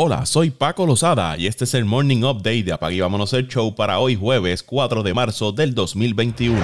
[0.00, 3.74] Hola, soy Paco Lozada y este es el Morning Update de Apague Vámonos el Show
[3.74, 6.56] para hoy jueves 4 de marzo del 2021.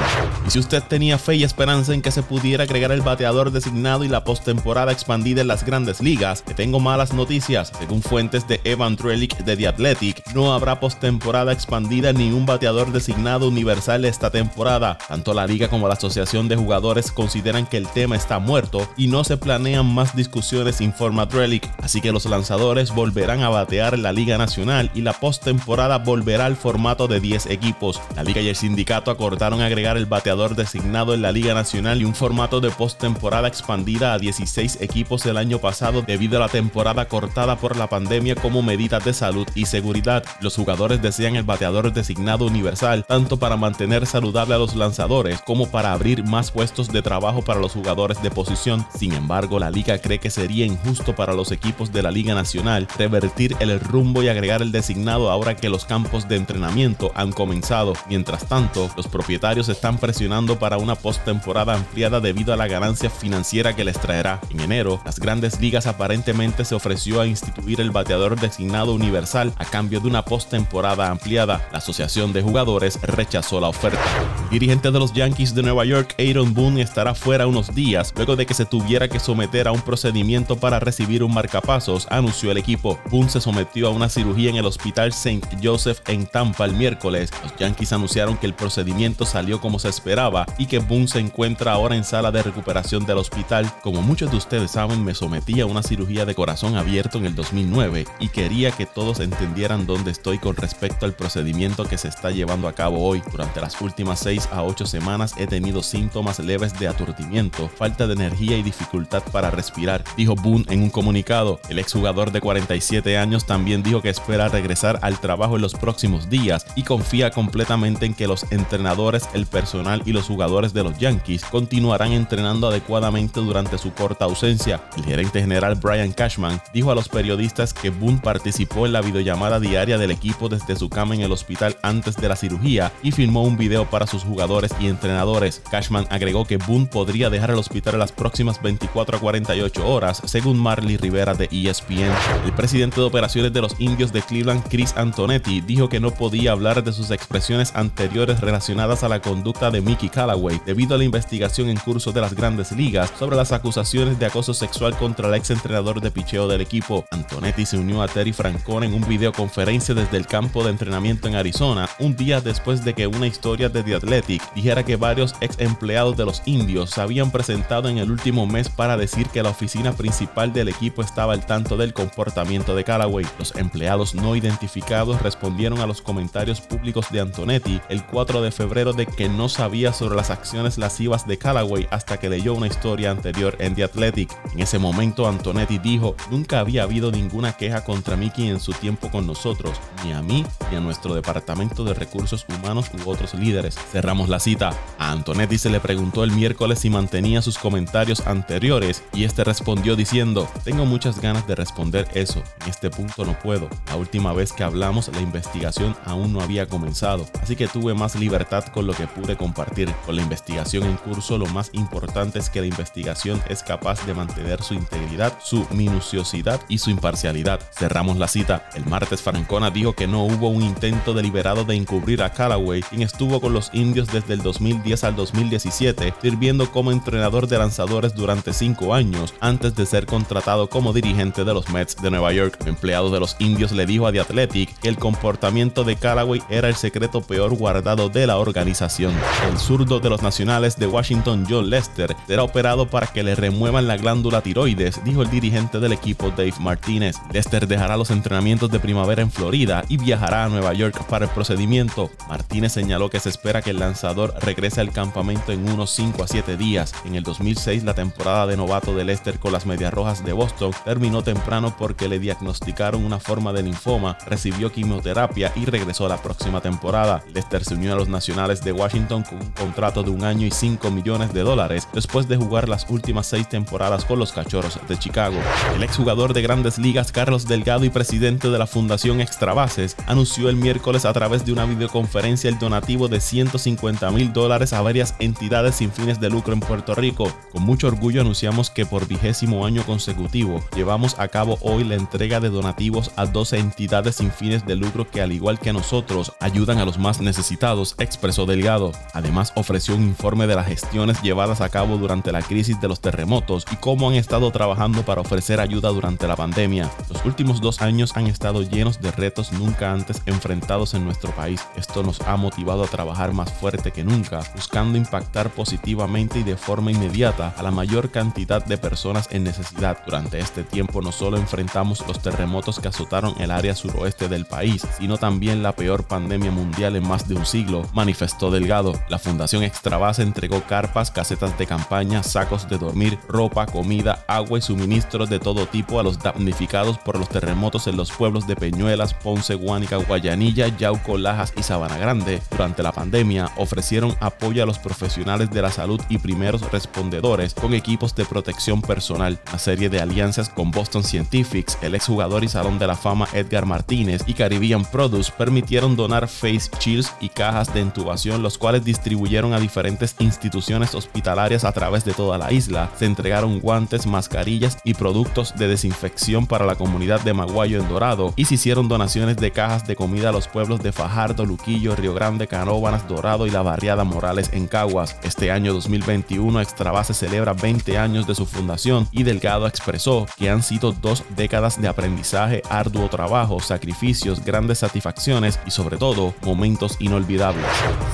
[0.47, 4.05] Y si usted tenía fe y esperanza en que se pudiera agregar el bateador designado
[4.05, 7.73] y la postemporada expandida en las grandes ligas, te tengo malas noticias.
[7.77, 12.93] Según fuentes de Evan Trelick de The Athletic, no habrá postemporada expandida ni un bateador
[12.93, 14.97] designado universal esta temporada.
[15.09, 19.09] Tanto la liga como la asociación de jugadores consideran que el tema está muerto y
[19.09, 21.69] no se planean más discusiones, informa Trelick.
[21.83, 26.57] Así que los lanzadores volverán a batear la Liga Nacional y la postemporada volverá al
[26.57, 28.01] formato de 10 equipos.
[28.17, 32.05] La Liga y el sindicato acordaron agregar el bateador designado en la Liga Nacional y
[32.05, 37.09] un formato de postemporada expandida a 16 equipos el año pasado debido a la temporada
[37.09, 40.23] cortada por la pandemia como medida de salud y seguridad.
[40.41, 45.71] Los jugadores desean el bateador designado universal tanto para mantener saludable a los lanzadores como
[45.71, 48.87] para abrir más puestos de trabajo para los jugadores de posición.
[48.95, 52.87] Sin embargo, la liga cree que sería injusto para los equipos de la Liga Nacional
[53.15, 57.93] revertir el rumbo y agregar el designado ahora que los campos de entrenamiento han comenzado.
[58.09, 63.77] Mientras tanto, los propietarios están presionando para una postemporada ampliada debido a la ganancia financiera
[63.77, 64.41] que les traerá.
[64.51, 69.65] En enero, las grandes ligas aparentemente se ofreció a instituir el bateador designado universal a
[69.65, 71.69] cambio de una postemporada ampliada.
[71.71, 74.03] La Asociación de Jugadores rechazó la oferta.
[74.45, 78.35] El dirigente de los Yankees de Nueva York, Aaron Boone, estará fuera unos días luego
[78.35, 82.59] de que se tuviera que someter a un procedimiento para recibir un marcapasos, anunció el
[82.59, 82.99] equipo.
[83.11, 85.41] Boone se sometió a una cirugía en el Hospital St.
[85.63, 87.31] Joseph en Tampa el miércoles.
[87.43, 91.73] Los Yankees anunciaron que el procedimiento salió como se esperaba y que Boone se encuentra
[91.73, 93.71] ahora en sala de recuperación del hospital.
[93.83, 97.35] Como muchos de ustedes saben, me sometí a una cirugía de corazón abierto en el
[97.35, 102.31] 2009 y quería que todos entendieran dónde estoy con respecto al procedimiento que se está
[102.31, 103.23] llevando a cabo hoy.
[103.31, 108.15] Durante las últimas 6 a 8 semanas he tenido síntomas leves de aturdimiento, falta de
[108.15, 111.61] energía y dificultad para respirar, dijo Boone en un comunicado.
[111.69, 116.29] El exjugador de 47 años también dijo que espera regresar al trabajo en los próximos
[116.29, 120.99] días y confía completamente en que los entrenadores, el personal y los jugadores de los
[120.99, 124.83] Yankees continuarán entrenando adecuadamente durante su corta ausencia.
[124.97, 129.61] El gerente general Brian Cashman dijo a los periodistas que Boone participó en la videollamada
[129.61, 133.43] diaria del equipo desde su cama en el hospital antes de la cirugía y filmó
[133.43, 135.63] un video para sus jugadores y entrenadores.
[135.71, 140.23] Cashman agregó que Boone podría dejar el hospital en las próximas 24 a 48 horas,
[140.25, 142.13] según Marley Rivera de ESPN.
[142.45, 146.53] El presidente de operaciones de los indios de Cleveland, Chris Antonetti, dijo que no podía
[146.53, 151.05] hablar de sus expresiones anteriores relacionadas a la conducta de Mickey Callaway debido a la
[151.05, 155.35] investigación en curso de las grandes ligas sobre las acusaciones de acoso sexual contra el
[155.35, 157.05] ex entrenador de picheo del equipo.
[157.11, 161.37] Antonetti se unió a Terry Francona en un videoconferencia desde el campo de entrenamiento en
[161.37, 165.59] Arizona, un día después de que una historia de The Athletic dijera que varios ex
[165.59, 169.51] empleados de los indios se habían presentado en el último mes para decir que la
[169.51, 173.27] oficina principal del equipo estaba al tanto del comportamiento de Callaway.
[173.39, 178.93] Los empleados no identificados respondieron a los comentarios públicos de Antonetti el 4 de febrero
[178.93, 183.11] de que no sabía sobre las acciones lascivas de Callaway hasta que leyó una historia
[183.11, 184.31] anterior en The Athletic.
[184.55, 189.11] En ese momento Antonetti dijo, nunca había habido ninguna queja contra Mickey en su tiempo
[189.11, 193.77] con nosotros, ni a mí ni a nuestro departamento de recursos humanos u otros líderes.
[193.93, 194.73] Cerramos la cita.
[194.99, 199.97] A Antonetti se le preguntó el miércoles si mantenía sus comentarios anteriores y este respondió
[199.97, 203.69] diciendo, tengo muchas ganas de responder eso, en este punto no puedo.
[203.89, 208.17] La última vez que hablamos la investigación aún no había comenzado, así que tuve más
[208.17, 209.93] libertad con lo que pude compartir.
[210.07, 214.15] Con la investigación en curso lo más importante es que la investigación es capaz de
[214.15, 217.61] mantener su integridad, su minuciosidad y su imparcialidad.
[217.73, 218.69] Cerramos la cita.
[218.75, 223.03] El martes Francona dijo que no hubo un intento deliberado de encubrir a Callaway, quien
[223.03, 228.53] estuvo con los indios desde el 2010 al 2017, sirviendo como entrenador de lanzadores durante
[228.53, 232.54] cinco años antes de ser contratado como dirigente de los Mets de Nueva York.
[232.61, 236.43] Un empleado de los indios le dijo a The Athletic que el comportamiento de Callaway
[236.49, 239.13] era el secreto peor guardado de la organización.
[239.51, 243.87] El zurdo de los nacionales de Washington, John Lester, será operado para que le remuevan
[243.87, 247.17] la glándula tiroides, dijo el dirigente del equipo Dave Martínez.
[247.33, 251.31] Lester dejará los entrenamientos de primavera en Florida y viajará a Nueva York para el
[251.33, 252.11] procedimiento.
[252.29, 256.29] Martínez señaló que se espera que el lanzador regrese al campamento en unos 5 a
[256.29, 256.95] 7 días.
[257.05, 260.73] En el 2006, la temporada de novato de Lester con las Medias Rojas de Boston
[260.85, 266.21] terminó temprano porque le diagnosticaron diagnosticaron una forma de linfoma, recibió quimioterapia y regresó la
[266.21, 267.23] próxima temporada.
[267.33, 270.51] Lester se unió a los Nacionales de Washington con un contrato de un año y
[270.51, 274.99] 5 millones de dólares después de jugar las últimas seis temporadas con los Cachorros de
[274.99, 275.37] Chicago.
[275.75, 280.57] El exjugador de grandes ligas Carlos Delgado y presidente de la Fundación Extrabases anunció el
[280.57, 285.77] miércoles a través de una videoconferencia el donativo de 150 mil dólares a varias entidades
[285.77, 287.33] sin fines de lucro en Puerto Rico.
[287.53, 292.34] Con mucho orgullo anunciamos que por vigésimo año consecutivo llevamos a cabo hoy la entrega
[292.41, 296.79] de donativos a 12 entidades sin fines de lucro que al igual que nosotros ayudan
[296.79, 298.93] a los más necesitados, expresó Delgado.
[299.13, 303.01] Además ofreció un informe de las gestiones llevadas a cabo durante la crisis de los
[303.01, 306.91] terremotos y cómo han estado trabajando para ofrecer ayuda durante la pandemia.
[307.09, 311.61] Los últimos dos años han estado llenos de retos nunca antes enfrentados en nuestro país.
[311.77, 316.57] Esto nos ha motivado a trabajar más fuerte que nunca, buscando impactar positivamente y de
[316.57, 319.99] forma inmediata a la mayor cantidad de personas en necesidad.
[320.05, 324.87] Durante este tiempo no solo enfrentamos los terremotos que azotaron el área suroeste del país,
[324.99, 328.93] sino también la peor pandemia mundial en más de un siglo, manifestó Delgado.
[329.09, 334.63] La Fundación Extravasa entregó carpas, casetas de campaña, sacos de dormir, ropa, comida, agua y
[334.63, 339.15] suministros de todo tipo a los damnificados por los terremotos en los pueblos de Peñuelas,
[339.15, 342.41] Ponce, Guánica, Guayanilla, Yauco, Lajas y Sabana Grande.
[342.51, 347.75] Durante la pandemia ofrecieron apoyo a los profesionales de la salud y primeros respondedores con
[347.75, 349.41] equipos de protección personal.
[349.49, 353.65] Una serie de alianzas con Boston Scientifics, el exjugador y Salón de la Fama Edgar
[353.65, 359.55] Martínez y Caribbean Produce permitieron donar face shields y cajas de intubación, los cuales distribuyeron
[359.55, 362.91] a diferentes instituciones hospitalarias a través de toda la isla.
[362.99, 368.35] Se entregaron guantes, mascarillas y productos de desinfección para la comunidad de Maguayo en Dorado
[368.37, 372.13] y se hicieron donaciones de cajas de comida a los pueblos de Fajardo, Luquillo, Río
[372.13, 375.17] Grande, Canóbanas, Dorado y la barriada Morales en Caguas.
[375.23, 380.63] Este año 2021 Extrabase celebra 20 años de su fundación y Delgado expresó que han
[380.63, 387.65] sido dos décadas de aprendizaje, arduo trabajo, sacrificios, grandes satisfacciones y sobre todo momentos inolvidables.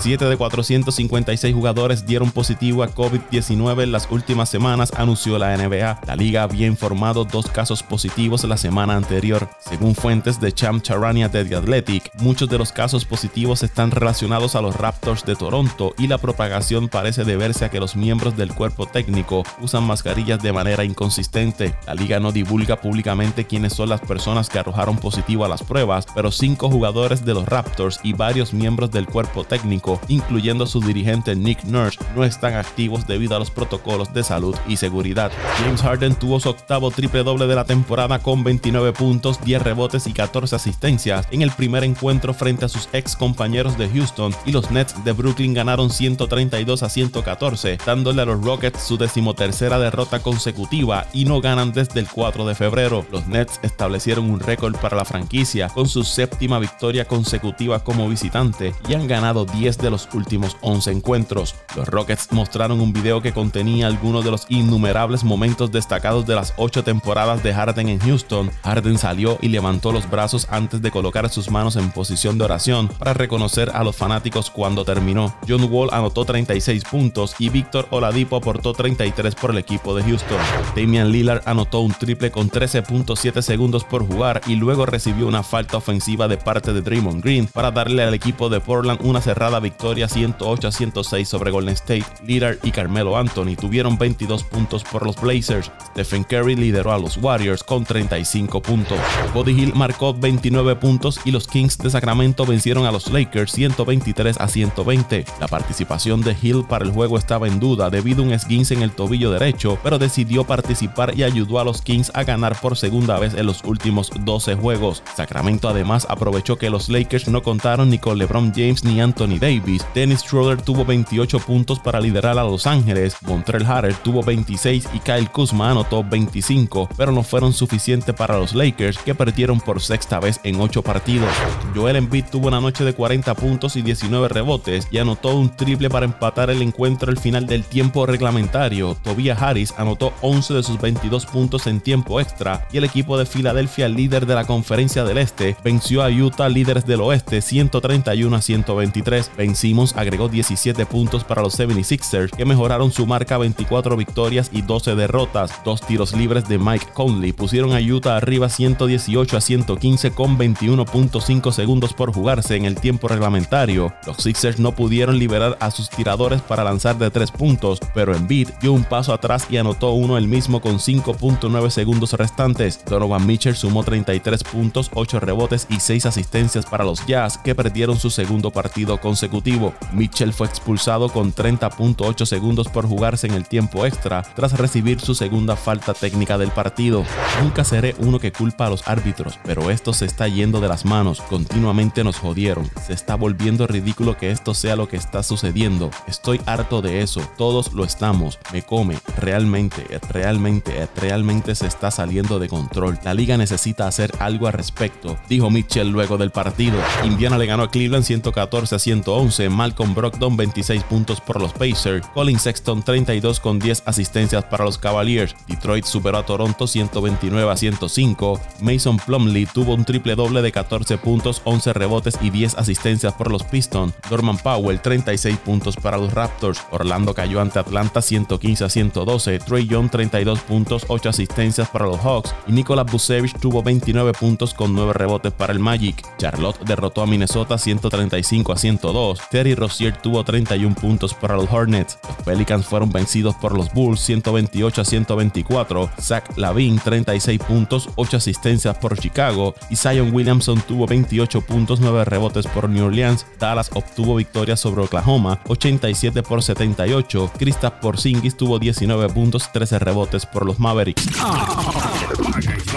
[0.01, 6.01] 7 de 456 jugadores dieron positivo a COVID-19 en las últimas semanas, anunció la NBA.
[6.07, 9.49] La liga había informado dos casos positivos la semana anterior.
[9.61, 14.55] Según fuentes de Cham Charania de The Athletic, muchos de los casos positivos están relacionados
[14.55, 18.53] a los Raptors de Toronto y la propagación parece deberse a que los miembros del
[18.55, 21.75] cuerpo técnico usan mascarillas de manera inconsistente.
[21.87, 26.07] La liga no divulga públicamente quiénes son las personas que arrojaron positivo a las pruebas,
[26.15, 31.37] pero cinco jugadores de los Raptors y varios miembros del cuerpo técnico, incluyendo su dirigente
[31.37, 35.31] Nick Nurse, no están activos debido a los protocolos de salud y seguridad.
[35.59, 40.07] James Harden tuvo su octavo triple doble de la temporada con 29 puntos, 10 rebotes
[40.07, 44.53] y 14 asistencias en el primer encuentro frente a sus ex compañeros de Houston y
[44.53, 50.21] los Nets de Brooklyn ganaron 132 a 114, dándole a los Rockets su decimotercera derrota
[50.21, 53.05] consecutiva y no ganan desde el 4 de febrero.
[53.11, 58.75] Los Nets establecieron un récord para la franquicia con su séptima victoria consecutiva como visitante
[58.89, 61.55] y han ganado 10 de los últimos 11 encuentros.
[61.77, 66.55] Los Rockets mostraron un video que contenía algunos de los innumerables momentos destacados de las
[66.57, 68.51] 8 temporadas de Harden en Houston.
[68.63, 72.89] Harden salió y levantó los brazos antes de colocar sus manos en posición de oración
[72.89, 75.35] para reconocer a los fanáticos cuando terminó.
[75.49, 80.39] John Wall anotó 36 puntos y Víctor Oladipo aportó 33 por el equipo de Houston.
[80.75, 85.79] Damian Lillard anotó un triple con 13.7 segundos por jugar y luego recibió una falta
[85.79, 90.07] ofensiva de parte de Draymond Green para darle al equipo de Portland una cerrada victoria
[90.07, 92.05] 108 a 106 sobre Golden State.
[92.25, 95.73] Lillard y Carmelo Anthony tuvieron 22 puntos por los Blazers.
[95.91, 99.01] Stephen Curry lideró a los Warriors con 35 puntos.
[99.35, 104.41] Body Hill marcó 29 puntos y los Kings de Sacramento vencieron a los Lakers 123
[104.41, 105.25] a 120.
[105.41, 108.83] La participación de Hill para el juego estaba en duda debido a un esguince en
[108.83, 113.19] el tobillo derecho, pero decidió participar y ayudó a los Kings a ganar por segunda
[113.19, 115.03] vez en los últimos 12 juegos.
[115.17, 119.85] Sacramento además aprovechó que los Lakers no contaron ni con LeBron James ni Anthony Davis.
[119.95, 124.99] Dennis Schroeder tuvo 28 puntos para liderar a Los Ángeles, Montrell Harrell tuvo 26 y
[125.01, 130.21] Kyle Kuzma anotó 25, pero no fueron suficientes para los Lakers que perdieron por sexta
[130.21, 131.31] vez en 8 partidos.
[131.75, 135.89] Joel Embiid tuvo una noche de 40 puntos y 19 rebotes y anotó un triple
[135.91, 138.97] para empatar el encuentro al final del tiempo reglamentario.
[139.03, 143.27] Tobias Harris anotó 11 de sus 22 puntos en tiempo extra y el equipo de
[143.31, 148.43] Filadelfia, líder de la conferencia del Este, venció a Utah, líderes del Oeste, 131 a
[148.43, 149.31] 123.
[149.39, 154.51] Ben Simmons agregó 17 puntos para los 76ers, que mejoraron su marca a 24 victorias
[154.53, 155.53] y 12 derrotas.
[155.65, 161.53] Dos tiros libres de Mike Conley pusieron a Utah arriba 118 a 115 con 21.5
[161.53, 163.93] segundos por jugarse en el tiempo reglamentario.
[164.07, 168.49] Los Sixers no pudieron liberar a sus tiradores para lanzar de 3 puntos, pero Embiid
[168.61, 172.85] dio un paso atrás y anotó uno el mismo con 5.9 segundos restantes.
[172.85, 177.99] Donovan Mitchell sumó 33 puntos, 8 rebotes y 6 asistencias para los Jazz, que perdieron
[177.99, 179.75] su segundo partido consecutivo.
[179.93, 185.15] Mitchell fue expulsado con 30.8 segundos por jugarse en el tiempo extra tras recibir su
[185.15, 187.05] segunda falta técnica del partido.
[187.43, 190.85] Nunca seré uno que culpa a los árbitros, pero esto se está yendo de las
[190.85, 191.21] manos.
[191.23, 192.71] Continuamente nos jodieron.
[192.87, 195.91] Se está volviendo ridículo que esto sea lo que está sucediendo.
[196.07, 197.21] Estoy harto de eso.
[197.37, 198.39] Todos lo estamos.
[198.53, 198.99] Me come.
[199.17, 202.99] Realmente, realmente, realmente se está saliendo de control.
[203.03, 206.79] La liga necesita hacer algo al respecto, dijo Mitchell luego del partido.
[207.05, 212.07] Indiana le ganó a Cleveland 114 a 111, Malcolm Brogdon 26 puntos por los Pacers,
[212.15, 217.57] Colin Sexton 32 con 10 asistencias para los Cavaliers, Detroit superó a Toronto 129 a
[217.57, 223.13] 105, Mason Plumlee tuvo un triple doble de 14 puntos, 11 rebotes y 10 asistencias
[223.15, 228.65] por los Pistons, Norman Powell 36 puntos para los Raptors, Orlando cayó ante Atlanta 115
[228.65, 233.63] a 112, Trey Young 32 puntos, 8 asistencias para los Hawks y Nikola Vucevic tuvo
[233.63, 236.03] 29 puntos con 9 rebotes para el Magic.
[236.19, 241.99] Charlotte derrotó a Minnesota 135 a 102, Terry Rozier tuvo 31 puntos para los Hornets,
[242.07, 248.17] los Pelicans fueron vencidos por los Bulls 128 a 124, Zach Lavin 36 puntos, 8
[248.17, 253.71] asistencias por Chicago y Zion Williamson tuvo 28 puntos, 9 rebotes por New Orleans, Dallas
[253.75, 260.47] obtuvo victoria sobre Oklahoma 87 por 78, Kristaps Porzingis tuvo 19 puntos, 13 rebotes por
[260.47, 261.07] los Mavericks.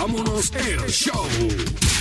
[0.05, 1.92] Vámonos el show.